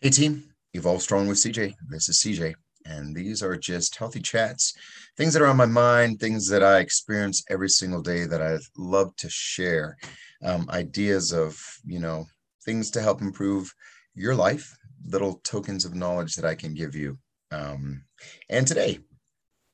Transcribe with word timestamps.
Hey 0.00 0.10
team, 0.10 0.44
Evolve 0.74 1.02
Strong 1.02 1.26
with 1.26 1.38
CJ. 1.38 1.74
This 1.88 2.08
is 2.08 2.22
CJ, 2.22 2.54
and 2.84 3.16
these 3.16 3.42
are 3.42 3.56
just 3.56 3.96
healthy 3.96 4.20
chats, 4.20 4.72
things 5.16 5.32
that 5.32 5.42
are 5.42 5.48
on 5.48 5.56
my 5.56 5.66
mind, 5.66 6.20
things 6.20 6.46
that 6.50 6.62
I 6.62 6.78
experience 6.78 7.42
every 7.50 7.68
single 7.68 8.00
day 8.00 8.24
that 8.24 8.40
I 8.40 8.58
love 8.76 9.16
to 9.16 9.28
share, 9.28 9.96
um, 10.44 10.70
ideas 10.70 11.32
of 11.32 11.60
you 11.84 11.98
know 11.98 12.26
things 12.64 12.92
to 12.92 13.02
help 13.02 13.22
improve 13.22 13.74
your 14.14 14.36
life, 14.36 14.72
little 15.04 15.40
tokens 15.42 15.84
of 15.84 15.96
knowledge 15.96 16.36
that 16.36 16.44
I 16.44 16.54
can 16.54 16.74
give 16.74 16.94
you. 16.94 17.18
Um, 17.50 18.04
and 18.48 18.68
today, 18.68 19.00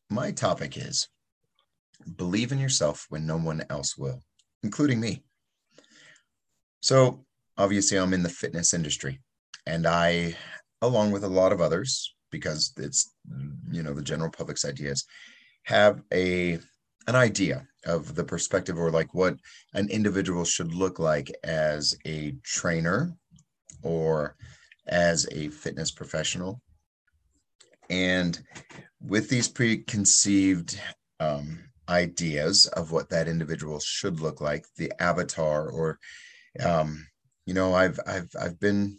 my 0.08 0.30
topic 0.30 0.78
is 0.78 1.06
believe 2.16 2.50
in 2.50 2.58
yourself 2.58 3.04
when 3.10 3.26
no 3.26 3.36
one 3.36 3.62
else 3.68 3.98
will, 3.98 4.22
including 4.62 5.00
me. 5.00 5.22
So 6.80 7.26
obviously, 7.58 7.98
I'm 7.98 8.14
in 8.14 8.22
the 8.22 8.30
fitness 8.30 8.72
industry 8.72 9.20
and 9.66 9.86
I, 9.86 10.36
along 10.82 11.12
with 11.12 11.24
a 11.24 11.28
lot 11.28 11.52
of 11.52 11.60
others, 11.60 12.14
because 12.30 12.72
it's 12.76 13.14
you 13.70 13.82
know 13.82 13.94
the 13.94 14.02
general 14.02 14.30
public's 14.30 14.64
ideas, 14.64 15.04
have 15.64 16.02
a 16.12 16.58
an 17.06 17.14
idea 17.14 17.66
of 17.86 18.14
the 18.14 18.24
perspective 18.24 18.78
or 18.78 18.90
like 18.90 19.12
what 19.14 19.36
an 19.74 19.88
individual 19.90 20.44
should 20.44 20.74
look 20.74 20.98
like 20.98 21.30
as 21.44 21.94
a 22.06 22.34
trainer 22.42 23.12
or 23.82 24.36
as 24.86 25.26
a 25.32 25.48
fitness 25.48 25.90
professional. 25.90 26.60
And 27.90 28.40
with 29.00 29.28
these 29.28 29.48
preconceived 29.48 30.80
um, 31.20 31.58
ideas 31.88 32.66
of 32.68 32.90
what 32.90 33.10
that 33.10 33.28
individual 33.28 33.80
should 33.80 34.20
look 34.20 34.40
like, 34.40 34.64
the 34.78 34.90
avatar, 35.00 35.68
or 35.68 35.98
um, 36.64 37.06
you 37.46 37.52
know, 37.52 37.74
I've 37.74 38.00
I've 38.06 38.30
I've 38.40 38.58
been 38.58 38.98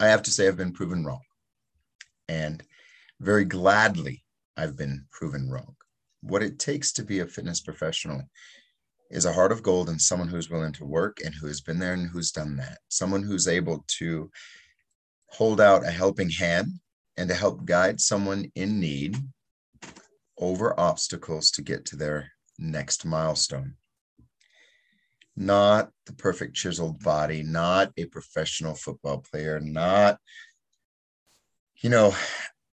I 0.00 0.08
have 0.08 0.22
to 0.24 0.30
say 0.30 0.46
I've 0.46 0.56
been 0.56 0.72
proven 0.72 1.04
wrong. 1.04 1.22
And 2.28 2.62
very 3.20 3.44
gladly, 3.44 4.24
I've 4.56 4.76
been 4.76 5.06
proven 5.10 5.50
wrong. 5.50 5.76
What 6.20 6.42
it 6.42 6.58
takes 6.58 6.92
to 6.92 7.02
be 7.02 7.20
a 7.20 7.26
fitness 7.26 7.60
professional 7.60 8.22
is 9.10 9.24
a 9.24 9.32
heart 9.32 9.52
of 9.52 9.62
gold 9.62 9.88
and 9.88 10.00
someone 10.00 10.28
who's 10.28 10.50
willing 10.50 10.72
to 10.74 10.84
work 10.84 11.18
and 11.24 11.34
who 11.34 11.46
has 11.46 11.60
been 11.60 11.78
there 11.78 11.94
and 11.94 12.08
who's 12.08 12.32
done 12.32 12.56
that. 12.56 12.78
Someone 12.88 13.22
who's 13.22 13.48
able 13.48 13.84
to 13.98 14.30
hold 15.30 15.60
out 15.60 15.86
a 15.86 15.90
helping 15.90 16.30
hand 16.30 16.68
and 17.16 17.28
to 17.28 17.34
help 17.34 17.64
guide 17.64 18.00
someone 18.00 18.50
in 18.54 18.80
need 18.80 19.16
over 20.38 20.78
obstacles 20.78 21.50
to 21.52 21.62
get 21.62 21.84
to 21.86 21.96
their 21.96 22.30
next 22.58 23.04
milestone 23.04 23.74
not 25.38 25.90
the 26.06 26.12
perfect 26.12 26.56
chiseled 26.56 27.02
body, 27.02 27.44
not 27.44 27.92
a 27.96 28.06
professional 28.06 28.74
football 28.74 29.18
player, 29.18 29.60
not, 29.60 30.18
you 31.80 31.88
know, 31.88 32.12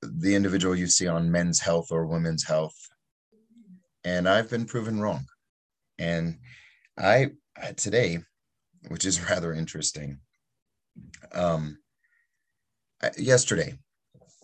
the 0.02 0.36
individual 0.36 0.76
you 0.76 0.88
see 0.88 1.08
on 1.08 1.32
men's 1.32 1.62
health 1.62 1.88
or 1.90 2.06
women's 2.06 2.44
health. 2.44 2.76
And 4.04 4.28
I've 4.28 4.50
been 4.50 4.66
proven 4.66 5.00
wrong. 5.00 5.26
And 5.98 6.40
I, 6.98 7.32
today, 7.78 8.20
which 8.90 9.06
is 9.06 9.22
rather 9.30 9.54
interesting, 9.54 10.20
um, 11.34 11.78
yesterday, 13.18 13.80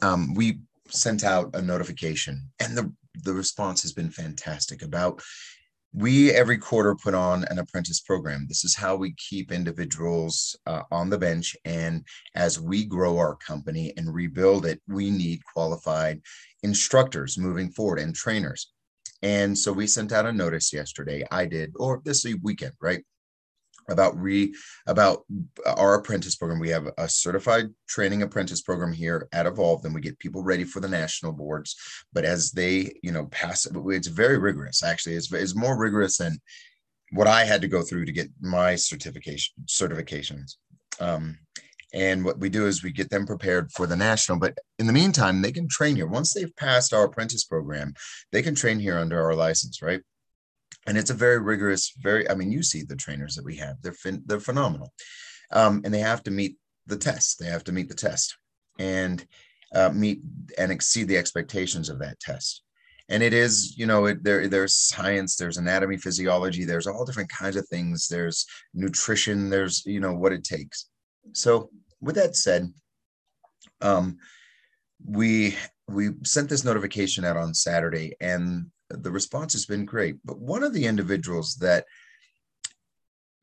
um, 0.02 0.34
we 0.36 0.60
sent 0.88 1.26
out 1.26 1.54
a 1.54 1.62
notification 1.62 2.50
and 2.62 2.78
the, 2.78 2.94
the 3.24 3.34
response 3.34 3.82
has 3.82 3.92
been 3.92 4.10
fantastic 4.10 4.84
about 4.84 5.22
we 5.96 6.32
every 6.32 6.58
quarter 6.58 6.94
put 6.94 7.14
on 7.14 7.46
an 7.46 7.58
apprentice 7.58 8.02
program. 8.02 8.46
This 8.50 8.66
is 8.66 8.76
how 8.76 8.98
we 8.98 9.14
keep 9.14 9.50
individuals 9.50 10.58
uh, 10.68 10.82
on 10.92 11.10
the 11.10 11.18
bench. 11.18 11.56
And 11.64 12.04
as 12.36 12.60
we 12.60 12.84
grow 12.84 13.18
our 13.18 13.38
company 13.38 13.94
and 13.96 14.14
rebuild 14.14 14.66
it, 14.66 14.82
we 14.90 15.10
need 15.10 15.40
qualified 15.54 16.22
instructors 16.64 17.38
moving 17.38 17.70
forward 17.70 18.00
and 18.00 18.14
trainers. 18.14 18.72
And 19.22 19.58
so 19.58 19.72
we 19.72 19.88
sent 19.88 20.12
out 20.12 20.26
a 20.26 20.34
notice 20.34 20.74
yesterday. 20.74 21.24
I 21.32 21.46
did, 21.46 21.72
or 21.78 22.02
this 22.04 22.26
weekend, 22.44 22.74
right? 22.82 23.02
About 23.90 24.18
re 24.18 24.54
about 24.88 25.24
our 25.66 25.96
apprentice 25.96 26.36
program. 26.36 26.60
We 26.60 26.70
have 26.70 26.90
a 26.98 27.08
certified 27.08 27.68
training 27.88 28.22
apprentice 28.24 28.62
program 28.62 28.94
here 28.94 29.28
at 29.32 29.46
Evolve, 29.46 29.86
and 29.86 29.94
we 29.94 30.02
get 30.02 30.20
people 30.20 30.44
ready 30.44 30.64
for 30.64 30.80
the 30.80 30.88
national 30.88 31.34
boards. 31.34 31.76
But 32.14 32.26
as 32.26 32.52
they, 32.52 32.94
you 33.04 33.12
know, 33.12 33.26
pass, 33.28 33.68
it's 33.72 34.08
very 34.08 34.38
rigorous. 34.38 34.84
Actually, 34.84 35.16
it's, 35.16 35.32
it's 35.32 35.56
more 35.56 35.78
rigorous 35.78 36.18
than 36.18 36.40
what 37.12 37.28
I 37.28 37.46
had 37.46 37.62
to 37.62 37.68
go 37.68 37.82
through 37.82 38.06
to 38.06 38.12
get 38.12 38.30
my 38.42 38.76
certification 38.76 39.54
certifications. 39.68 40.56
Um, 41.00 41.38
and 41.94 42.26
what 42.26 42.40
we 42.40 42.50
do 42.50 42.68
is 42.68 42.84
we 42.84 42.92
get 42.92 43.10
them 43.10 43.26
prepared 43.26 43.72
for 43.72 43.88
the 43.88 43.96
national. 43.96 44.38
But 44.38 44.58
in 44.80 44.88
the 44.88 44.94
meantime, 44.94 45.42
they 45.42 45.54
can 45.54 45.70
train 45.70 45.96
here. 45.96 46.08
Once 46.08 46.34
they've 46.34 46.56
passed 46.58 46.94
our 46.94 47.06
apprentice 47.06 47.46
program, 47.46 47.94
they 48.34 48.42
can 48.42 48.54
train 48.54 48.80
here 48.80 48.98
under 48.98 49.22
our 49.24 49.34
license, 49.34 49.82
right? 49.82 50.02
And 50.86 50.98
it's 50.98 51.10
a 51.10 51.16
very 51.16 51.40
rigorous 51.40 51.94
very 52.02 52.30
i 52.30 52.36
mean 52.36 52.52
you 52.52 52.64
see 52.64 52.84
the 52.84 52.96
trainers 52.96 53.36
that 53.36 53.46
we 53.46 53.56
have 53.56 53.82
they're 53.82 53.94
fin- 53.94 54.24
they're 54.26 54.40
phenomenal. 54.40 54.94
Um, 55.52 55.82
and 55.86 55.94
they 55.94 56.00
have 56.00 56.24
to 56.24 56.32
meet 56.32 56.58
the 56.88 56.98
test 56.98 57.40
they 57.40 57.48
have 57.48 57.64
to 57.66 57.72
meet 57.72 57.88
the 57.88 57.96
test 57.96 58.36
and 58.80 59.26
uh, 59.74 59.90
meet 59.94 60.22
and 60.58 60.72
exceed 60.72 61.08
the 61.08 61.18
expectations 61.18 61.90
of 61.90 62.00
that 62.00 62.20
test. 62.20 62.62
And 63.10 63.22
it 63.22 63.34
is 63.34 63.78
you 63.78 63.86
know 63.86 64.06
it, 64.06 64.24
there 64.24 64.48
there's 64.48 64.74
science 64.74 65.36
there's 65.36 65.58
anatomy 65.58 65.98
physiology 65.98 66.66
there's 66.66 66.88
all 66.88 67.06
different 67.06 67.30
kinds 67.30 67.56
of 67.56 67.68
things 67.68 68.08
there's 68.08 68.46
nutrition 68.74 69.50
there's 69.50 69.86
you 69.86 70.00
know 70.00 70.14
what 70.14 70.34
it 70.34 70.44
takes. 70.44 70.90
So 71.34 71.70
with 72.02 72.16
that 72.16 72.36
said 72.36 72.74
um 73.82 74.18
we 75.06 75.56
we 75.88 76.10
sent 76.24 76.50
this 76.50 76.64
notification 76.64 77.26
out 77.26 77.38
on 77.38 77.54
saturday 77.54 78.16
and 78.22 78.66
the 78.90 79.12
response 79.12 79.54
has 79.54 79.66
been 79.66 79.86
great. 79.86 80.18
But 80.24 80.40
one 80.40 80.64
of 80.64 80.74
the 80.74 80.86
individuals 80.86 81.56
that 81.56 81.86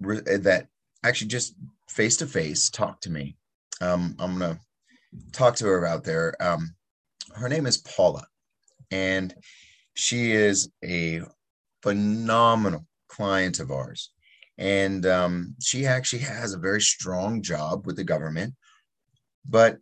that 0.01 0.67
actually 1.05 1.29
just 1.29 1.55
face 1.89 2.17
to 2.19 2.27
face 2.27 2.71
talked 2.71 3.05
to 3.05 3.11
me. 3.11 3.37
Um, 3.81 4.17
I'm 4.19 4.39
gonna 4.39 4.59
talk 5.33 5.57
to 5.57 5.67
her 5.67 5.87
out 5.87 6.05
there. 6.05 6.35
Um, 6.41 6.75
her 7.35 7.49
name 7.49 7.67
is 7.67 7.79
Paula, 7.79 8.25
and 8.91 9.35
she 9.95 10.33
is 10.33 10.71
a 10.85 11.23
phenomenal 11.83 12.87
client 13.09 13.61
of 13.61 13.71
ours. 13.71 14.11
And 14.59 15.07
um, 15.07 15.55
she 15.61 15.87
actually 15.87 16.23
has 16.23 16.53
a 16.53 16.59
very 16.59 16.81
strong 16.81 17.43
job 17.43 17.87
with 17.87 17.97
the 17.97 18.05
government, 18.05 18.55
but 19.49 19.79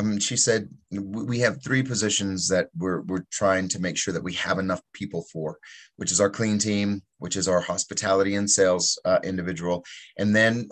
um, 0.00 0.18
she 0.18 0.36
said 0.36 0.68
we 0.90 1.38
have 1.40 1.62
three 1.62 1.82
positions 1.82 2.48
that 2.48 2.68
we're 2.76 3.02
we're 3.02 3.24
trying 3.30 3.68
to 3.68 3.80
make 3.80 3.96
sure 3.96 4.12
that 4.12 4.22
we 4.22 4.34
have 4.34 4.58
enough 4.58 4.82
people 4.92 5.24
for, 5.32 5.58
which 5.96 6.12
is 6.12 6.20
our 6.20 6.30
clean 6.30 6.58
team, 6.58 7.02
which 7.18 7.36
is 7.36 7.48
our 7.48 7.60
hospitality 7.60 8.34
and 8.34 8.50
sales 8.50 8.98
uh, 9.04 9.18
individual, 9.22 9.84
and 10.18 10.34
then 10.34 10.68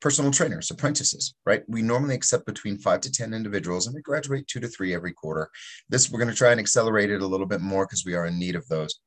personal 0.00 0.30
trainers, 0.30 0.70
apprentices. 0.70 1.34
Right? 1.44 1.62
We 1.68 1.82
normally 1.82 2.14
accept 2.14 2.46
between 2.46 2.78
five 2.78 3.00
to 3.02 3.12
ten 3.12 3.34
individuals, 3.34 3.86
and 3.86 3.94
we 3.94 4.02
graduate 4.02 4.46
two 4.46 4.60
to 4.60 4.68
three 4.68 4.94
every 4.94 5.12
quarter. 5.12 5.50
This 5.88 6.10
we're 6.10 6.20
going 6.20 6.30
to 6.30 6.36
try 6.36 6.52
and 6.52 6.60
accelerate 6.60 7.10
it 7.10 7.22
a 7.22 7.26
little 7.26 7.46
bit 7.46 7.60
more 7.60 7.86
because 7.86 8.04
we 8.04 8.14
are 8.14 8.26
in 8.26 8.38
need 8.38 8.56
of 8.56 8.66
those. 8.68 9.00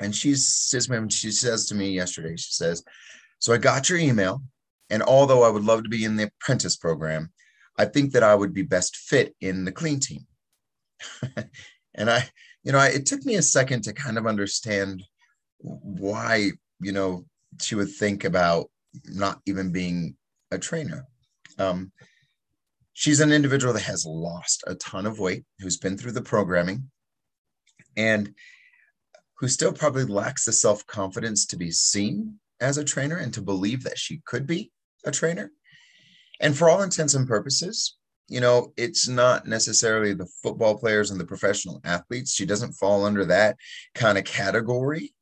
And 0.00 0.14
she 0.14 0.34
says, 0.34 0.88
she 1.10 1.30
says 1.30 1.66
to 1.66 1.74
me 1.74 1.90
yesterday, 1.92 2.36
she 2.36 2.52
says, 2.52 2.82
"So 3.38 3.52
I 3.52 3.58
got 3.58 3.88
your 3.88 3.98
email, 3.98 4.42
and 4.90 5.02
although 5.02 5.44
I 5.44 5.50
would 5.50 5.64
love 5.64 5.84
to 5.84 5.88
be 5.88 6.04
in 6.04 6.16
the 6.16 6.30
apprentice 6.40 6.76
program." 6.76 7.32
I 7.78 7.86
think 7.86 8.12
that 8.12 8.22
I 8.22 8.34
would 8.34 8.52
be 8.52 8.62
best 8.62 8.96
fit 8.96 9.34
in 9.40 9.64
the 9.64 9.72
clean 9.72 10.00
team. 10.00 10.26
and 11.94 12.10
I, 12.10 12.28
you 12.62 12.72
know, 12.72 12.78
I, 12.78 12.88
it 12.88 13.06
took 13.06 13.24
me 13.24 13.36
a 13.36 13.42
second 13.42 13.82
to 13.84 13.92
kind 13.92 14.18
of 14.18 14.26
understand 14.26 15.02
why, 15.58 16.50
you 16.80 16.92
know, 16.92 17.24
she 17.60 17.74
would 17.74 17.90
think 17.90 18.24
about 18.24 18.70
not 19.06 19.40
even 19.46 19.72
being 19.72 20.16
a 20.50 20.58
trainer. 20.58 21.06
Um, 21.58 21.92
she's 22.92 23.20
an 23.20 23.32
individual 23.32 23.72
that 23.74 23.82
has 23.82 24.06
lost 24.06 24.64
a 24.66 24.74
ton 24.74 25.06
of 25.06 25.18
weight, 25.18 25.44
who's 25.60 25.78
been 25.78 25.96
through 25.96 26.12
the 26.12 26.22
programming, 26.22 26.90
and 27.96 28.34
who 29.38 29.48
still 29.48 29.72
probably 29.72 30.04
lacks 30.04 30.44
the 30.44 30.52
self 30.52 30.86
confidence 30.86 31.46
to 31.46 31.56
be 31.56 31.70
seen 31.70 32.38
as 32.60 32.78
a 32.78 32.84
trainer 32.84 33.16
and 33.16 33.34
to 33.34 33.42
believe 33.42 33.82
that 33.82 33.98
she 33.98 34.22
could 34.24 34.46
be 34.46 34.70
a 35.04 35.10
trainer. 35.10 35.50
And 36.42 36.56
for 36.56 36.68
all 36.68 36.82
intents 36.82 37.14
and 37.14 37.26
purposes, 37.26 37.96
you 38.28 38.40
know, 38.40 38.72
it's 38.76 39.08
not 39.08 39.46
necessarily 39.46 40.12
the 40.12 40.28
football 40.42 40.76
players 40.76 41.10
and 41.10 41.18
the 41.18 41.24
professional 41.24 41.80
athletes. 41.84 42.34
She 42.34 42.44
doesn't 42.44 42.72
fall 42.72 43.04
under 43.04 43.24
that 43.26 43.56
kind 43.94 44.18
of 44.18 44.24
category. 44.24 45.14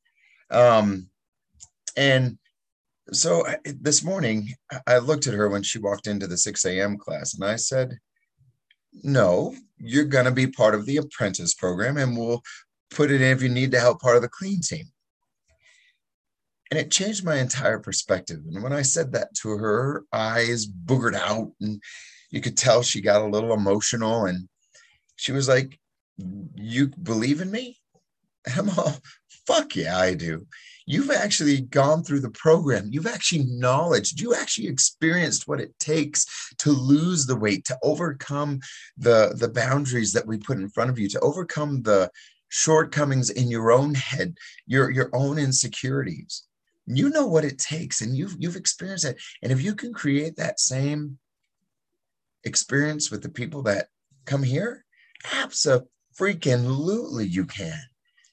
Um, 0.51 1.09
and 1.97 2.39
so 3.13 3.47
I, 3.47 3.59
this 3.65 4.03
morning, 4.03 4.55
I 4.87 4.99
looked 4.99 5.27
at 5.27 5.35
her 5.35 5.49
when 5.49 5.63
she 5.63 5.79
walked 5.79 6.07
into 6.07 6.27
the 6.27 6.39
6 6.39 6.65
a.m. 6.65 6.97
class 6.97 7.35
and 7.35 7.45
I 7.45 7.57
said, 7.57 7.99
No, 9.03 9.55
you're 9.79 10.05
going 10.05 10.27
to 10.27 10.31
be 10.31 10.47
part 10.47 10.75
of 10.75 10.87
the 10.87 10.99
apprentice 10.99 11.55
program 11.55 11.97
and 11.97 12.17
we'll 12.17 12.43
put 12.91 13.11
it 13.11 13.21
in 13.21 13.37
if 13.37 13.43
you 13.43 13.49
need 13.49 13.73
to 13.73 13.81
help 13.81 14.01
part 14.01 14.17
of 14.17 14.23
the 14.23 14.29
clean 14.29 14.61
team. 14.61 14.87
And 16.71 16.79
it 16.79 16.91
changed 16.91 17.25
my 17.25 17.39
entire 17.39 17.79
perspective. 17.79 18.41
And 18.47 18.63
when 18.63 18.73
I 18.73 18.83
said 18.83 19.13
that 19.13 19.35
to 19.43 19.51
her, 19.51 20.05
eyes 20.13 20.67
boogered 20.67 21.17
out 21.17 21.53
and 21.61 21.83
you 22.31 22.41
could 22.41 22.57
tell 22.57 22.83
she 22.83 23.01
got 23.01 23.23
a 23.23 23.27
little 23.27 23.53
emotional 23.53 24.27
and 24.27 24.49
she 25.17 25.33
was 25.33 25.49
like, 25.49 25.79
You 26.55 26.89
believe 27.03 27.41
in 27.41 27.51
me? 27.51 27.79
And 28.47 28.71
I'm 28.71 28.79
all, 28.79 28.95
Fuck 29.47 29.75
yeah, 29.75 29.99
I 29.99 30.15
do. 30.15 30.47
You've 30.87 31.11
actually 31.11 31.61
gone 31.61 32.03
through 32.03 32.21
the 32.21 32.31
program. 32.31 32.89
You've 32.91 33.07
actually 33.07 33.45
knowledge. 33.45 34.21
You 34.21 34.35
actually 34.35 34.69
experienced 34.69 35.47
what 35.47 35.61
it 35.61 35.77
takes 35.79 36.27
to 36.59 36.71
lose 36.71 37.27
the 37.27 37.37
weight, 37.37 37.65
to 37.67 37.79
overcome 37.83 38.61
the, 38.97 39.35
the 39.37 39.49
boundaries 39.49 40.13
that 40.13 40.27
we 40.27 40.39
put 40.39 40.59
in 40.59 40.69
front 40.69 40.91
of 40.91 40.99
you, 40.99 41.09
to 41.09 41.21
overcome 41.21 41.83
the 41.83 42.11
shortcomings 42.49 43.31
in 43.31 43.51
your 43.51 43.73
own 43.73 43.95
head, 43.95 44.37
your, 44.67 44.91
your 44.91 45.11
own 45.13 45.39
insecurities. 45.39 46.45
You 46.97 47.11
know 47.11 47.27
what 47.27 47.45
it 47.45 47.59
takes 47.59 48.01
and 48.01 48.17
you've 48.17 48.37
you've 48.39 48.57
experienced 48.57 49.05
it. 49.05 49.21
And 49.43 49.53
if 49.53 49.63
you 49.63 49.75
can 49.75 49.93
create 49.93 50.37
that 50.37 50.61
same 50.61 51.19
experience 52.45 53.11
with 53.11 53.23
the 53.23 53.29
people 53.29 53.63
that 53.65 53.89
come 54.25 54.43
here, 54.43 54.85
absolutely 55.33 57.27
you 57.27 57.45
can. 57.45 57.81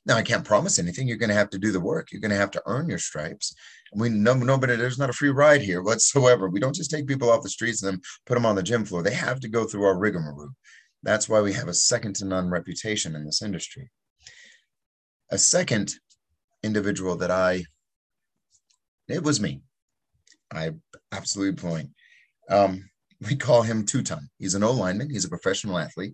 Now 0.06 0.16
I 0.16 0.22
can't 0.22 0.46
promise 0.46 0.80
anything. 0.80 1.08
You're 1.08 1.18
going 1.18 1.30
to 1.30 1.36
have 1.36 1.50
to 1.50 1.60
do 1.60 1.72
the 1.72 1.82
work. 1.82 2.12
You're 2.12 2.22
going 2.22 2.32
to 2.32 2.38
have 2.38 2.52
to 2.52 2.64
earn 2.66 2.88
your 2.88 2.98
stripes. 2.98 3.54
We 3.94 4.10
no 4.10 4.34
nobody. 4.34 4.76
There's 4.76 4.98
not 4.98 5.10
a 5.10 5.14
free 5.14 5.30
ride 5.30 5.62
here 5.62 5.82
whatsoever. 5.82 6.50
We 6.50 6.60
don't 6.60 6.76
just 6.76 6.92
take 6.92 7.08
people 7.08 7.30
off 7.30 7.44
the 7.44 7.50
streets 7.50 7.84
and 7.84 7.94
then 7.94 8.02
put 8.26 8.36
them 8.36 8.46
on 8.46 8.56
the 8.56 8.64
gym 8.64 8.86
floor. 8.86 9.04
They 9.04 9.14
have 9.14 9.40
to 9.42 9.50
go 9.50 9.66
through 9.66 9.84
our 9.84 9.98
rigmarole. 9.98 10.52
That's 11.04 11.30
why 11.30 11.42
we 11.42 11.54
have 11.54 11.68
a 11.68 11.74
second 11.74 12.16
to 12.18 12.26
none 12.26 12.50
reputation 12.50 13.16
in 13.16 13.26
this 13.26 13.42
industry. 13.42 13.90
A 15.30 15.38
second 15.38 15.94
individual 16.64 17.18
that 17.18 17.32
I, 17.32 17.66
it 19.08 19.24
was 19.24 19.40
me. 19.40 19.62
I 20.52 20.72
absolutely 21.12 21.62
point. 21.62 21.90
Um, 22.50 22.90
we 23.28 23.36
call 23.36 23.62
him 23.64 23.86
two 23.86 24.04
ton. 24.04 24.30
He's 24.38 24.56
an 24.56 24.64
O 24.64 24.72
lineman. 24.72 25.10
He's 25.10 25.26
a 25.26 25.30
professional 25.30 25.78
athlete. 25.78 26.14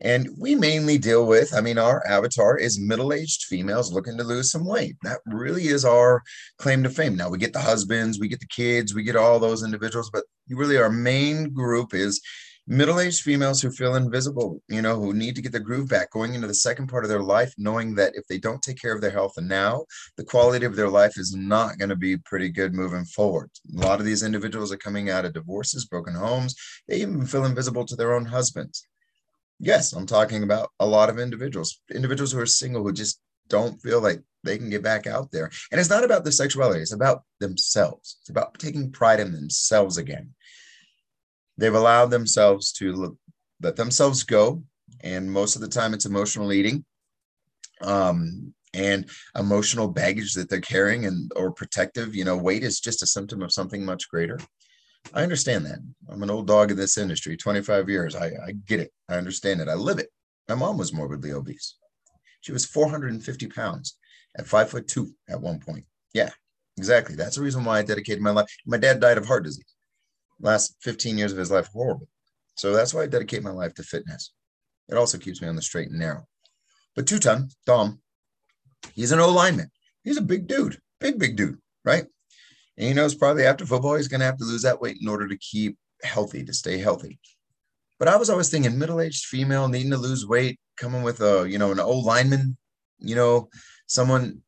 And 0.00 0.28
we 0.38 0.54
mainly 0.54 0.98
deal 0.98 1.26
with, 1.26 1.54
I 1.54 1.62
mean, 1.62 1.78
our 1.78 2.06
avatar 2.06 2.58
is 2.58 2.78
middle 2.78 3.14
aged 3.14 3.44
females 3.44 3.92
looking 3.92 4.18
to 4.18 4.24
lose 4.24 4.50
some 4.50 4.66
weight. 4.66 4.96
That 5.02 5.20
really 5.24 5.68
is 5.68 5.86
our 5.86 6.22
claim 6.58 6.82
to 6.82 6.90
fame. 6.90 7.16
Now 7.16 7.30
we 7.30 7.38
get 7.38 7.54
the 7.54 7.60
husbands, 7.60 8.20
we 8.20 8.28
get 8.28 8.40
the 8.40 8.46
kids, 8.46 8.94
we 8.94 9.04
get 9.04 9.16
all 9.16 9.38
those 9.38 9.62
individuals, 9.62 10.10
but 10.12 10.24
really 10.50 10.76
our 10.76 10.90
main 10.90 11.54
group 11.54 11.94
is 11.94 12.20
middle-aged 12.68 13.22
females 13.22 13.62
who 13.62 13.70
feel 13.70 13.94
invisible 13.94 14.60
you 14.68 14.82
know 14.82 14.96
who 14.96 15.14
need 15.14 15.36
to 15.36 15.42
get 15.42 15.52
their 15.52 15.60
groove 15.60 15.88
back 15.88 16.10
going 16.10 16.34
into 16.34 16.48
the 16.48 16.54
second 16.54 16.88
part 16.88 17.04
of 17.04 17.08
their 17.08 17.22
life 17.22 17.54
knowing 17.56 17.94
that 17.94 18.12
if 18.16 18.26
they 18.26 18.38
don't 18.38 18.60
take 18.60 18.80
care 18.80 18.92
of 18.92 19.00
their 19.00 19.10
health 19.10 19.34
now 19.38 19.84
the 20.16 20.24
quality 20.24 20.66
of 20.66 20.74
their 20.74 20.88
life 20.88 21.16
is 21.16 21.34
not 21.34 21.78
going 21.78 21.88
to 21.88 21.96
be 21.96 22.16
pretty 22.16 22.48
good 22.48 22.74
moving 22.74 23.04
forward. 23.04 23.50
A 23.76 23.80
lot 23.80 24.00
of 24.00 24.06
these 24.06 24.24
individuals 24.24 24.72
are 24.72 24.76
coming 24.76 25.10
out 25.10 25.24
of 25.24 25.32
divorces 25.32 25.84
broken 25.84 26.14
homes. 26.14 26.56
They 26.88 27.00
even 27.00 27.24
feel 27.24 27.44
invisible 27.44 27.84
to 27.86 27.96
their 27.96 28.14
own 28.14 28.24
husbands. 28.24 28.86
Yes 29.60 29.92
i'm 29.92 30.06
talking 30.06 30.42
about 30.42 30.70
a 30.80 30.86
lot 30.86 31.08
of 31.08 31.18
individuals 31.18 31.80
individuals 31.94 32.32
who 32.32 32.40
are 32.40 32.46
single 32.46 32.82
who 32.82 32.92
just 32.92 33.20
don't 33.48 33.80
feel 33.80 34.00
like 34.00 34.20
they 34.42 34.58
can 34.58 34.70
get 34.70 34.82
back 34.82 35.06
out 35.06 35.30
there. 35.30 35.50
And 35.70 35.80
it's 35.80 35.90
not 35.90 36.04
about 36.04 36.24
the 36.24 36.32
sexuality 36.32 36.80
it's 36.80 36.92
about 36.92 37.22
themselves. 37.38 38.18
It's 38.20 38.30
about 38.30 38.58
taking 38.58 38.90
pride 38.90 39.20
in 39.20 39.32
themselves 39.32 39.98
again 39.98 40.34
they've 41.58 41.74
allowed 41.74 42.10
themselves 42.10 42.72
to 42.72 43.16
let 43.62 43.76
themselves 43.76 44.22
go 44.22 44.62
and 45.02 45.30
most 45.30 45.56
of 45.56 45.62
the 45.62 45.68
time 45.68 45.94
it's 45.94 46.06
emotional 46.06 46.52
eating 46.52 46.84
um, 47.82 48.52
and 48.74 49.08
emotional 49.38 49.88
baggage 49.88 50.34
that 50.34 50.48
they're 50.48 50.60
carrying 50.60 51.06
and 51.06 51.30
or 51.36 51.50
protective 51.50 52.14
you 52.14 52.24
know 52.24 52.36
weight 52.36 52.62
is 52.62 52.80
just 52.80 53.02
a 53.02 53.06
symptom 53.06 53.42
of 53.42 53.52
something 53.52 53.84
much 53.84 54.08
greater. 54.08 54.38
I 55.14 55.22
understand 55.22 55.64
that. 55.66 55.78
I'm 56.10 56.22
an 56.24 56.30
old 56.30 56.48
dog 56.48 56.72
in 56.72 56.76
this 56.76 56.98
industry 56.98 57.36
25 57.36 57.88
years. 57.88 58.16
I, 58.16 58.26
I 58.26 58.52
get 58.66 58.80
it. 58.80 58.92
I 59.08 59.14
understand 59.14 59.60
it. 59.60 59.68
I 59.68 59.74
live 59.74 59.98
it. 60.00 60.08
My 60.48 60.56
mom 60.56 60.78
was 60.78 60.92
morbidly 60.92 61.32
obese. 61.32 61.76
She 62.40 62.50
was 62.50 62.66
450 62.66 63.46
pounds 63.48 63.98
at 64.36 64.48
five 64.48 64.70
foot 64.70 64.88
two 64.88 65.12
at 65.28 65.40
one 65.40 65.60
point. 65.60 65.84
Yeah 66.12 66.30
exactly. 66.76 67.14
That's 67.14 67.36
the 67.36 67.42
reason 67.42 67.64
why 67.64 67.78
i 67.78 67.82
dedicated 67.82 68.22
my 68.22 68.30
life. 68.30 68.46
My 68.66 68.76
dad 68.76 69.00
died 69.00 69.16
of 69.16 69.26
heart 69.26 69.44
disease 69.44 69.75
last 70.40 70.76
15 70.82 71.18
years 71.18 71.32
of 71.32 71.38
his 71.38 71.50
life 71.50 71.68
horrible. 71.68 72.08
So 72.56 72.72
that's 72.72 72.94
why 72.94 73.02
I 73.02 73.06
dedicate 73.06 73.42
my 73.42 73.50
life 73.50 73.74
to 73.74 73.82
fitness. 73.82 74.32
It 74.88 74.96
also 74.96 75.18
keeps 75.18 75.42
me 75.42 75.48
on 75.48 75.56
the 75.56 75.62
straight 75.62 75.88
and 75.88 75.98
narrow. 75.98 76.26
But 76.94 77.06
two 77.06 77.18
ton, 77.18 77.50
Dom, 77.66 78.00
he's 78.94 79.12
an 79.12 79.20
O 79.20 79.30
lineman. 79.30 79.70
He's 80.04 80.16
a 80.16 80.22
big 80.22 80.46
dude, 80.46 80.78
big, 81.00 81.18
big 81.18 81.36
dude, 81.36 81.58
right? 81.84 82.04
And 82.78 82.88
he 82.88 82.94
knows 82.94 83.14
probably 83.14 83.44
after 83.44 83.66
football, 83.66 83.96
he's 83.96 84.08
going 84.08 84.20
to 84.20 84.26
have 84.26 84.38
to 84.38 84.44
lose 84.44 84.62
that 84.62 84.80
weight 84.80 84.98
in 85.00 85.08
order 85.08 85.28
to 85.28 85.38
keep 85.38 85.76
healthy, 86.02 86.44
to 86.44 86.52
stay 86.52 86.78
healthy. 86.78 87.18
But 87.98 88.08
I 88.08 88.16
was 88.16 88.30
always 88.30 88.50
thinking 88.50 88.78
middle 88.78 89.00
aged 89.00 89.26
female 89.26 89.68
needing 89.68 89.90
to 89.90 89.96
lose 89.96 90.26
weight, 90.26 90.60
coming 90.76 91.02
with 91.02 91.20
a, 91.20 91.46
you 91.48 91.58
know, 91.58 91.72
an 91.72 91.80
O 91.80 91.98
lineman, 91.98 92.56
you 92.98 93.14
know, 93.14 93.48
someone, 93.86 94.42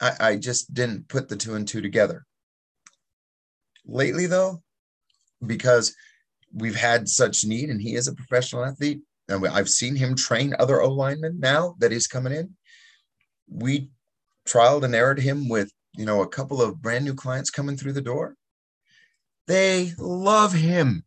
I, 0.00 0.12
I 0.20 0.36
just 0.36 0.72
didn't 0.74 1.08
put 1.08 1.28
the 1.28 1.36
two 1.36 1.54
and 1.54 1.66
two 1.66 1.80
together. 1.80 2.24
Lately, 3.86 4.26
though, 4.26 4.62
because 5.44 5.94
we've 6.52 6.76
had 6.76 7.08
such 7.08 7.44
need 7.44 7.68
and 7.70 7.80
he 7.80 7.94
is 7.94 8.08
a 8.08 8.14
professional 8.14 8.64
athlete 8.64 9.00
and 9.28 9.46
I've 9.46 9.68
seen 9.68 9.96
him 9.96 10.14
train 10.14 10.54
other 10.58 10.80
O 10.80 10.90
linemen 10.90 11.40
now 11.40 11.74
that 11.78 11.92
he's 11.92 12.06
coming 12.06 12.32
in. 12.32 12.54
We 13.48 13.90
trialed 14.46 14.84
and 14.84 14.94
errored 14.94 15.18
him 15.18 15.48
with, 15.48 15.72
you 15.96 16.06
know, 16.06 16.22
a 16.22 16.28
couple 16.28 16.62
of 16.62 16.80
brand 16.80 17.04
new 17.04 17.14
clients 17.14 17.50
coming 17.50 17.76
through 17.76 17.94
the 17.94 18.00
door. 18.00 18.36
They 19.46 19.92
love 19.98 20.52
him. 20.52 21.04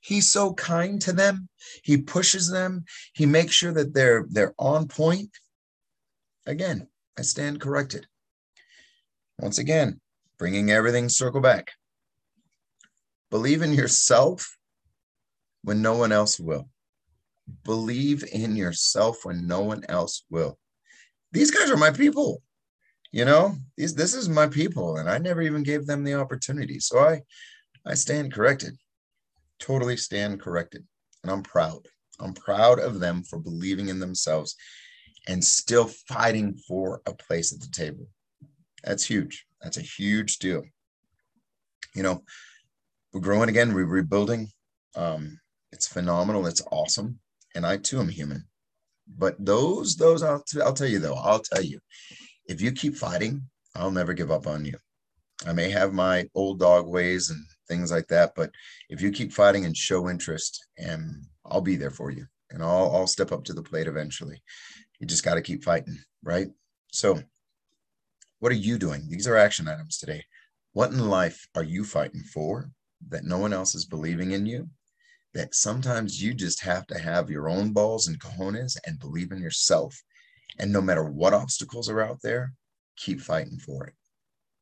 He's 0.00 0.30
so 0.30 0.54
kind 0.54 1.00
to 1.02 1.12
them. 1.12 1.48
He 1.82 1.96
pushes 1.98 2.48
them. 2.48 2.84
He 3.12 3.26
makes 3.26 3.54
sure 3.54 3.72
that 3.72 3.94
they're 3.94 4.26
they're 4.28 4.54
on 4.58 4.86
point. 4.86 5.30
Again, 6.46 6.86
I 7.18 7.22
stand 7.22 7.60
corrected. 7.60 8.06
Once 9.38 9.58
again, 9.58 10.00
bringing 10.38 10.70
everything 10.70 11.08
circle 11.08 11.40
back. 11.40 11.72
Believe 13.30 13.62
in 13.62 13.72
yourself 13.72 14.56
when 15.62 15.82
no 15.82 15.96
one 15.96 16.12
else 16.12 16.38
will. 16.38 16.68
Believe 17.64 18.24
in 18.32 18.56
yourself 18.56 19.24
when 19.24 19.46
no 19.46 19.62
one 19.62 19.84
else 19.88 20.24
will. 20.30 20.58
These 21.32 21.50
guys 21.50 21.70
are 21.70 21.76
my 21.76 21.90
people. 21.90 22.42
You 23.12 23.24
know, 23.24 23.54
these 23.76 23.94
this 23.94 24.14
is 24.14 24.28
my 24.28 24.46
people, 24.46 24.96
and 24.96 25.08
I 25.08 25.18
never 25.18 25.40
even 25.42 25.62
gave 25.62 25.86
them 25.86 26.04
the 26.04 26.14
opportunity. 26.14 26.80
So 26.80 26.98
I 26.98 27.22
I 27.84 27.94
stand 27.94 28.32
corrected. 28.32 28.76
Totally 29.58 29.96
stand 29.96 30.40
corrected. 30.40 30.84
And 31.22 31.32
I'm 31.32 31.42
proud. 31.42 31.86
I'm 32.20 32.34
proud 32.34 32.78
of 32.78 33.00
them 33.00 33.22
for 33.22 33.38
believing 33.38 33.88
in 33.88 33.98
themselves 33.98 34.56
and 35.28 35.44
still 35.44 35.90
fighting 36.08 36.56
for 36.68 37.02
a 37.06 37.14
place 37.14 37.52
at 37.52 37.60
the 37.60 37.68
table. 37.68 38.06
That's 38.84 39.04
huge. 39.04 39.46
That's 39.60 39.76
a 39.76 39.82
huge 39.82 40.38
deal. 40.38 40.62
You 41.94 42.02
know, 42.02 42.22
we're 43.16 43.22
growing 43.22 43.48
again, 43.48 43.72
we're 43.72 43.86
rebuilding. 43.86 44.46
Um, 44.94 45.40
it's 45.72 45.88
phenomenal. 45.88 46.46
It's 46.46 46.60
awesome. 46.70 47.18
And 47.54 47.64
I 47.64 47.78
too 47.78 47.98
am 47.98 48.10
human. 48.10 48.44
But 49.08 49.42
those, 49.42 49.96
those, 49.96 50.22
I'll, 50.22 50.42
t- 50.42 50.60
I'll 50.60 50.74
tell 50.74 50.86
you 50.86 50.98
though, 50.98 51.14
I'll 51.14 51.38
tell 51.38 51.62
you, 51.62 51.80
if 52.44 52.60
you 52.60 52.72
keep 52.72 52.94
fighting, 52.94 53.40
I'll 53.74 53.90
never 53.90 54.12
give 54.12 54.30
up 54.30 54.46
on 54.46 54.66
you. 54.66 54.74
I 55.46 55.54
may 55.54 55.70
have 55.70 55.94
my 55.94 56.28
old 56.34 56.60
dog 56.60 56.86
ways 56.88 57.30
and 57.30 57.42
things 57.68 57.90
like 57.90 58.06
that, 58.08 58.34
but 58.36 58.50
if 58.90 59.00
you 59.00 59.10
keep 59.10 59.32
fighting 59.32 59.64
and 59.64 59.74
show 59.74 60.10
interest, 60.10 60.66
and 60.76 61.24
I'll 61.46 61.62
be 61.62 61.76
there 61.76 61.90
for 61.90 62.10
you, 62.10 62.26
and 62.50 62.62
I'll 62.62 62.94
I'll 62.94 63.06
step 63.06 63.32
up 63.32 63.44
to 63.44 63.54
the 63.54 63.62
plate 63.62 63.86
eventually. 63.86 64.42
You 65.00 65.06
just 65.06 65.24
got 65.24 65.36
to 65.36 65.42
keep 65.42 65.64
fighting, 65.64 65.98
right? 66.22 66.48
So, 66.92 67.22
what 68.40 68.52
are 68.52 68.56
you 68.56 68.76
doing? 68.76 69.08
These 69.08 69.26
are 69.26 69.36
action 69.36 69.68
items 69.68 69.96
today. 69.96 70.24
What 70.74 70.90
in 70.90 71.08
life 71.08 71.48
are 71.54 71.64
you 71.64 71.82
fighting 71.82 72.20
for? 72.20 72.70
That 73.08 73.24
no 73.24 73.38
one 73.38 73.52
else 73.52 73.74
is 73.74 73.84
believing 73.84 74.32
in 74.32 74.46
you, 74.46 74.68
that 75.34 75.54
sometimes 75.54 76.22
you 76.22 76.34
just 76.34 76.62
have 76.62 76.86
to 76.86 76.98
have 76.98 77.30
your 77.30 77.48
own 77.48 77.72
balls 77.72 78.08
and 78.08 78.18
cojones 78.18 78.76
and 78.86 78.98
believe 78.98 79.32
in 79.32 79.38
yourself. 79.40 80.00
And 80.58 80.72
no 80.72 80.80
matter 80.80 81.04
what 81.04 81.34
obstacles 81.34 81.88
are 81.90 82.00
out 82.00 82.20
there, 82.22 82.52
keep 82.96 83.20
fighting 83.20 83.58
for 83.58 83.86
it. 83.86 83.94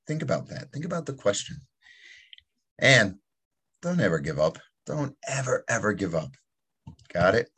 Think 0.07 0.23
about 0.23 0.49
that. 0.49 0.73
Think 0.73 0.85
about 0.85 1.07
the 1.07 1.13
question. 1.13 1.59
And 2.79 3.17
don't 3.83 4.01
ever 4.01 4.19
give 4.19 4.39
up. 4.39 4.59
Don't 4.87 5.15
ever, 5.27 5.65
ever 5.69 5.93
give 5.93 6.15
up. 6.15 6.31
Got 7.13 7.35
it? 7.37 7.51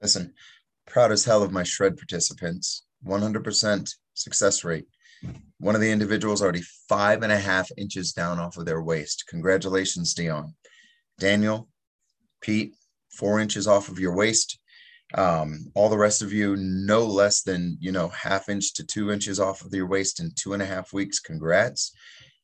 Listen, 0.00 0.32
proud 0.86 1.12
as 1.12 1.24
hell 1.24 1.42
of 1.42 1.52
my 1.52 1.64
shred 1.64 1.96
participants. 1.96 2.84
100% 3.06 3.94
success 4.14 4.64
rate. 4.64 4.86
One 5.58 5.74
of 5.74 5.80
the 5.80 5.90
individuals 5.90 6.42
already 6.42 6.62
five 6.88 7.22
and 7.22 7.32
a 7.32 7.38
half 7.38 7.70
inches 7.76 8.12
down 8.12 8.38
off 8.38 8.56
of 8.56 8.64
their 8.64 8.82
waist. 8.82 9.24
Congratulations, 9.28 10.14
Dion. 10.14 10.54
Daniel, 11.18 11.68
Pete, 12.40 12.74
four 13.10 13.40
inches 13.40 13.66
off 13.66 13.88
of 13.88 13.98
your 13.98 14.14
waist. 14.14 14.58
Um, 15.14 15.70
all 15.74 15.88
the 15.88 15.98
rest 15.98 16.22
of 16.22 16.32
you, 16.32 16.56
no 16.56 17.04
less 17.04 17.42
than, 17.42 17.76
you 17.80 17.92
know, 17.92 18.08
half 18.08 18.48
inch 18.48 18.72
to 18.74 18.84
two 18.84 19.10
inches 19.10 19.40
off 19.40 19.64
of 19.64 19.74
your 19.74 19.86
waist 19.86 20.20
in 20.20 20.32
two 20.36 20.54
and 20.54 20.62
a 20.62 20.66
half 20.66 20.92
weeks. 20.92 21.18
Congrats. 21.18 21.92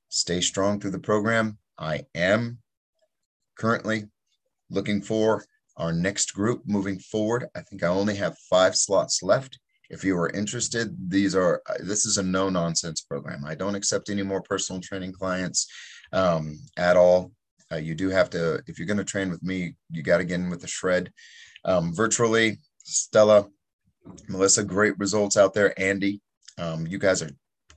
Stay 0.08 0.40
strong 0.40 0.80
through 0.80 0.90
the 0.90 0.98
program. 0.98 1.58
I 1.78 2.02
am 2.14 2.58
currently 3.56 4.04
looking 4.68 5.00
for 5.00 5.44
our 5.76 5.92
next 5.92 6.34
group 6.34 6.62
moving 6.66 6.98
forward. 6.98 7.46
I 7.54 7.60
think 7.60 7.82
I 7.82 7.88
only 7.88 8.16
have 8.16 8.36
five 8.50 8.76
slots 8.76 9.22
left. 9.22 9.58
If 9.90 10.04
you 10.04 10.16
are 10.18 10.30
interested, 10.30 10.96
these 11.08 11.34
are 11.34 11.62
this 11.80 12.06
is 12.06 12.18
a 12.18 12.22
no 12.22 12.48
nonsense 12.48 13.02
program. 13.02 13.44
I 13.44 13.54
don't 13.54 13.74
accept 13.74 14.10
any 14.10 14.22
more 14.22 14.42
personal 14.42 14.80
training 14.80 15.12
clients 15.12 15.66
um, 16.12 16.58
at 16.76 16.96
all. 16.96 17.32
Uh, 17.70 17.76
you 17.76 17.94
do 17.94 18.08
have 18.10 18.30
to, 18.30 18.62
if 18.66 18.78
you're 18.78 18.86
going 18.86 18.96
to 18.96 19.04
train 19.04 19.30
with 19.30 19.42
me, 19.42 19.74
you 19.90 20.02
got 20.02 20.18
to 20.18 20.24
get 20.24 20.40
in 20.40 20.50
with 20.50 20.60
the 20.60 20.68
shred. 20.68 21.12
Um, 21.64 21.92
virtually, 21.92 22.58
Stella, 22.84 23.48
Melissa, 24.28 24.62
great 24.62 24.96
results 24.98 25.36
out 25.36 25.52
there. 25.52 25.78
Andy, 25.80 26.20
um, 26.58 26.86
you 26.86 26.98
guys 26.98 27.22
are 27.22 27.30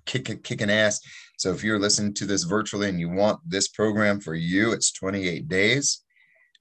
kick, 0.05 0.43
kicking 0.43 0.69
ass. 0.69 1.01
So 1.37 1.51
if 1.51 1.63
you're 1.63 1.79
listening 1.79 2.13
to 2.15 2.25
this 2.25 2.43
virtually 2.43 2.89
and 2.89 2.99
you 2.99 3.09
want 3.09 3.39
this 3.47 3.67
program 3.67 4.19
for 4.19 4.35
you, 4.35 4.73
it's 4.73 4.91
28 4.91 5.47
days. 5.47 6.03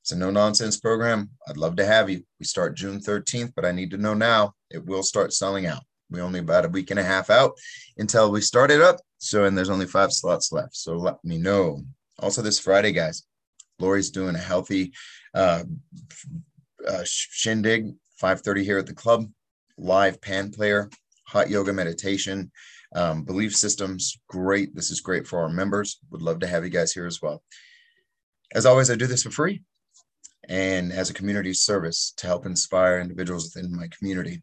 It's 0.01 0.13
a 0.13 0.17
no 0.17 0.31
nonsense 0.31 0.79
program. 0.81 1.31
I'd 1.49 1.59
love 1.59 1.77
to 1.77 1.85
have 1.85 2.09
you. 2.09 2.23
We 2.39 2.47
start 2.47 2.77
June 2.77 2.99
13th, 2.99 3.53
but 3.55 3.67
I 3.67 3.73
need 3.73 3.91
to 3.91 3.99
know 3.99 4.15
now 4.15 4.55
it 4.71 4.85
will 4.85 5.03
start 5.03 5.33
selling 5.33 5.67
out. 5.67 5.83
We 6.11 6.21
only 6.21 6.41
about 6.41 6.65
a 6.65 6.69
week 6.69 6.91
and 6.91 6.99
a 6.99 7.05
half 7.05 7.31
out 7.31 7.53
until 7.99 8.31
we 8.31 8.41
start 8.41 8.71
it 8.71 8.81
up. 8.81 8.97
So, 9.19 9.45
and 9.45 9.57
there's 9.57 9.71
only 9.71 9.87
five 9.87 10.13
slots 10.13 10.53
left. 10.53 10.77
So 10.77 10.95
let 10.95 11.23
me 11.25 11.39
know. 11.39 11.83
Also, 12.21 12.41
this 12.41 12.59
Friday, 12.59 12.93
guys, 12.93 13.25
Lori's 13.79 14.11
doing 14.11 14.35
a 14.35 14.39
healthy 14.39 14.93
uh, 15.35 15.65
uh, 16.87 17.03
shindig, 17.05 17.95
5:30 18.23 18.65
here 18.65 18.79
at 18.79 18.87
the 18.87 18.95
club. 18.95 19.27
Live 19.77 20.21
pan 20.21 20.51
player, 20.51 20.91
hot 21.27 21.51
yoga 21.51 21.73
meditation, 21.73 22.51
um, 22.95 23.23
belief 23.23 23.55
systems. 23.55 24.19
Great. 24.29 24.75
This 24.75 24.91
is 24.91 25.01
great 25.01 25.27
for 25.27 25.41
our 25.41 25.49
members. 25.49 26.01
Would 26.11 26.23
love 26.23 26.41
to 26.41 26.47
have 26.47 26.65
you 26.65 26.71
guys 26.71 26.93
here 26.93 27.07
as 27.07 27.23
well. 27.23 27.43
As 28.55 28.67
always, 28.67 28.91
I 28.91 28.97
do 28.97 29.07
this 29.07 29.23
for 29.23 29.31
free 29.31 29.63
and 30.49 30.93
as 30.93 31.11
a 31.11 31.15
community 31.15 31.53
service 31.53 32.13
to 32.17 32.27
help 32.27 32.47
inspire 32.47 33.01
individuals 33.01 33.53
within 33.55 33.75
my 33.75 33.89
community, 33.89 34.43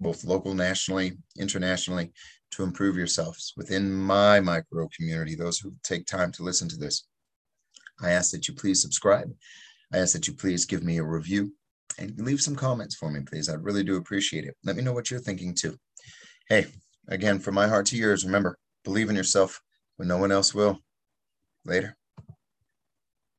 both 0.00 0.24
local, 0.24 0.54
nationally, 0.54 1.12
internationally, 1.38 2.12
to 2.52 2.62
improve 2.62 2.96
yourselves 2.96 3.52
within 3.56 3.92
my 3.92 4.40
micro 4.40 4.88
community, 4.96 5.34
those 5.34 5.58
who 5.58 5.72
take 5.84 6.06
time 6.06 6.32
to 6.32 6.42
listen 6.42 6.68
to 6.68 6.76
this. 6.76 7.06
I 8.02 8.10
ask 8.10 8.30
that 8.32 8.48
you 8.48 8.54
please 8.54 8.82
subscribe. 8.82 9.30
I 9.92 9.98
ask 9.98 10.12
that 10.14 10.26
you 10.26 10.34
please 10.34 10.64
give 10.64 10.82
me 10.82 10.98
a 10.98 11.04
review 11.04 11.52
and 11.98 12.18
leave 12.18 12.40
some 12.40 12.56
comments 12.56 12.94
for 12.94 13.10
me, 13.10 13.20
please. 13.20 13.48
I 13.48 13.54
really 13.54 13.84
do 13.84 13.96
appreciate 13.96 14.44
it. 14.44 14.56
Let 14.64 14.76
me 14.76 14.82
know 14.82 14.92
what 14.92 15.10
you're 15.10 15.20
thinking 15.20 15.54
too. 15.54 15.76
Hey, 16.48 16.66
again, 17.08 17.38
from 17.38 17.54
my 17.54 17.68
heart 17.68 17.86
to 17.86 17.96
yours, 17.96 18.24
remember, 18.24 18.58
believe 18.84 19.10
in 19.10 19.16
yourself 19.16 19.60
when 19.96 20.08
no 20.08 20.16
one 20.16 20.32
else 20.32 20.54
will. 20.54 20.78
Later. 21.64 21.96